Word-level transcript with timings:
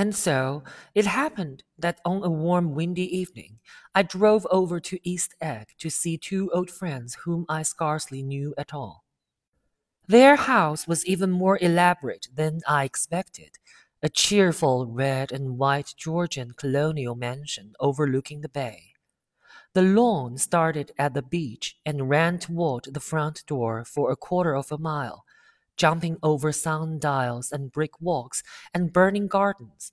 And 0.00 0.16
so 0.16 0.62
it 0.94 1.04
happened 1.04 1.62
that 1.78 2.00
on 2.06 2.22
a 2.24 2.30
warm, 2.30 2.74
windy 2.74 3.04
evening, 3.18 3.58
I 3.94 4.02
drove 4.02 4.46
over 4.50 4.80
to 4.80 4.98
East 5.06 5.34
Egg 5.42 5.74
to 5.76 5.90
see 5.90 6.16
two 6.16 6.50
old 6.54 6.70
friends 6.70 7.16
whom 7.24 7.44
I 7.50 7.64
scarcely 7.64 8.22
knew 8.22 8.54
at 8.56 8.72
all. 8.72 9.04
Their 10.08 10.36
house 10.36 10.88
was 10.88 11.04
even 11.04 11.30
more 11.30 11.58
elaborate 11.60 12.28
than 12.34 12.62
I 12.66 12.84
expected, 12.84 13.58
a 14.02 14.08
cheerful 14.08 14.86
red 14.86 15.32
and 15.32 15.58
white 15.58 15.92
Georgian 15.98 16.52
colonial 16.52 17.14
mansion 17.14 17.74
overlooking 17.78 18.40
the 18.40 18.48
bay. 18.48 18.94
The 19.74 19.82
lawn 19.82 20.38
started 20.38 20.92
at 20.96 21.12
the 21.12 21.22
beach 21.22 21.76
and 21.84 22.08
ran 22.08 22.38
toward 22.38 22.84
the 22.84 23.00
front 23.00 23.44
door 23.46 23.84
for 23.84 24.10
a 24.10 24.16
quarter 24.16 24.56
of 24.56 24.72
a 24.72 24.78
mile, 24.78 25.26
jumping 25.80 26.18
over 26.22 26.52
sundials 26.52 27.50
and 27.50 27.72
brick 27.72 27.98
walks 28.02 28.42
and 28.74 28.92
burning 28.92 29.26
gardens. 29.26 29.92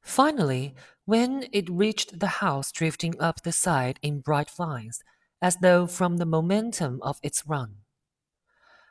Finally, 0.00 0.74
when 1.04 1.44
it 1.52 1.68
reached 1.68 2.18
the 2.18 2.40
house 2.40 2.72
drifting 2.72 3.14
up 3.20 3.42
the 3.42 3.52
side 3.52 3.98
in 4.00 4.20
bright 4.20 4.50
lines, 4.58 5.02
as 5.42 5.56
though 5.56 5.86
from 5.86 6.16
the 6.16 6.24
momentum 6.24 6.98
of 7.02 7.18
its 7.22 7.46
run. 7.46 7.74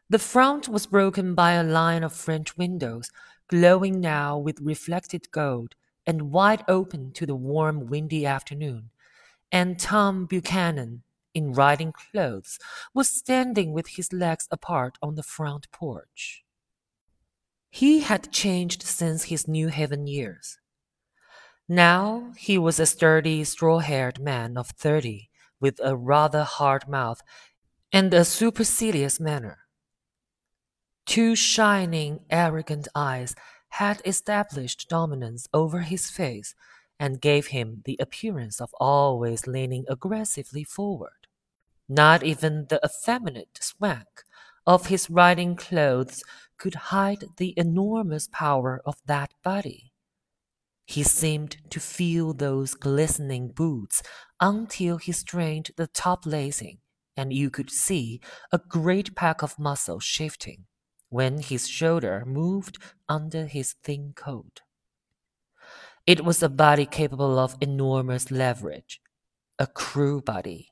The 0.08 0.20
front 0.20 0.70
was 0.70 0.86
broken 0.86 1.34
by 1.34 1.54
a 1.54 1.64
line 1.64 2.04
of 2.04 2.14
French 2.14 2.56
windows, 2.56 3.10
glowing 3.48 4.00
now 4.00 4.38
with 4.38 4.62
reflected 4.62 5.32
gold 5.32 5.74
and 6.06 6.32
wide 6.32 6.64
open 6.68 7.14
to 7.14 7.26
the 7.26 7.36
warm, 7.36 7.88
windy 7.88 8.28
afternoon, 8.28 8.92
and 9.52 9.80
Tom 9.80 10.28
Buchanan, 10.28 11.02
in 11.40 11.54
riding 11.54 11.94
clothes, 11.94 12.60
was 12.94 13.10
standing 13.10 13.72
with 13.74 13.88
his 13.98 14.12
legs 14.12 14.46
apart 14.52 14.98
on 15.02 15.16
the 15.16 15.24
front 15.24 15.72
porch. 15.72 16.44
He 17.70 18.02
had 18.02 18.32
changed 18.32 18.84
since 18.84 19.26
his 19.26 19.48
New 19.48 19.68
Haven 19.70 20.06
years. 20.08 20.60
Now 21.68 22.34
he 22.38 22.58
was 22.58 22.80
a 22.80 22.86
sturdy, 22.86 23.44
straw 23.44 23.80
haired 23.80 24.20
man 24.20 24.58
of 24.58 24.68
thirty, 24.70 25.30
with 25.62 25.80
a 25.84 25.96
rather 25.96 26.44
hard 26.44 26.88
mouth 26.88 27.22
and 27.92 28.14
a 28.14 28.26
supercilious 28.26 29.20
manner. 29.20 29.58
Two 31.06 31.36
shining, 31.36 32.20
arrogant 32.30 32.88
eyes 32.96 33.36
had 33.84 34.02
established 34.06 34.90
dominance 34.90 35.48
over 35.54 35.80
his 35.82 36.10
face 36.10 36.56
and 37.00 37.22
gave 37.22 37.48
him 37.48 37.82
the 37.86 37.98
appearance 38.00 38.60
of 38.60 38.76
always 38.80 39.48
leaning 39.48 39.86
aggressively 39.88 40.64
forward. 40.64 41.19
Not 41.90 42.24
even 42.24 42.68
the 42.70 42.80
effeminate 42.86 43.58
swank 43.60 44.24
of 44.66 44.86
his 44.86 45.10
riding 45.10 45.56
clothes 45.56 46.24
could 46.58 46.76
hide 46.76 47.26
the 47.38 47.54
enormous 47.58 48.28
power 48.32 48.82
of 48.86 48.96
that 49.08 49.34
body. 49.44 49.92
He 50.86 51.04
seemed 51.04 51.58
to 51.72 51.80
feel 51.80 52.34
those 52.34 52.76
glistening 52.76 53.50
boots 53.50 54.04
until 54.40 54.98
he 54.98 55.12
strained 55.12 55.72
the 55.78 55.88
top 55.88 56.26
lacing, 56.26 56.78
and 57.18 57.34
you 57.34 57.50
could 57.50 57.72
see 57.72 58.22
a 58.52 58.60
great 58.60 59.16
pack 59.16 59.42
of 59.42 59.60
muscles 59.60 60.04
shifting 60.04 60.66
when 61.10 61.40
his 61.42 61.68
shoulder 61.68 62.24
moved 62.26 62.78
under 63.08 63.48
his 63.48 63.74
thin 63.84 64.14
coat. 64.16 64.62
It 66.06 66.24
was 66.24 66.44
a 66.44 66.50
body 66.50 66.86
capable 66.86 67.40
of 67.40 67.58
enormous 67.62 68.32
leverage, 68.32 69.02
a 69.58 69.68
crew 69.68 70.22
body. 70.22 70.70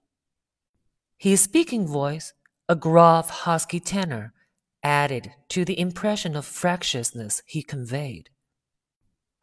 His 1.17 1.41
speaking 1.41 1.87
voice, 1.87 2.33
a 2.69 2.75
gruff, 2.75 3.29
husky 3.29 3.79
tenor, 3.79 4.33
added 4.83 5.31
to 5.49 5.65
the 5.65 5.79
impression 5.79 6.35
of 6.35 6.45
fractiousness 6.45 7.41
he 7.47 7.63
conveyed. 7.63 8.29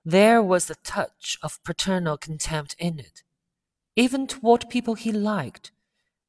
There 0.04 0.40
was 0.40 0.70
a 0.70 0.76
touch 0.76 1.36
of 1.42 1.62
paternal 1.64 2.16
contempt 2.16 2.76
in 2.78 3.00
it, 3.00 3.24
even 3.96 4.28
toward 4.28 4.70
people 4.70 4.94
he 4.94 5.10
liked, 5.10 5.72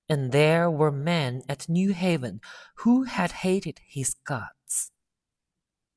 and 0.09 0.31
there 0.31 0.69
were 0.71 0.91
men 0.91 1.43
at 1.47 1.69
New 1.69 1.93
Haven 1.93 2.41
who 2.77 3.03
had 3.03 3.31
hated 3.31 3.79
his 3.87 4.15
guts. 4.25 4.91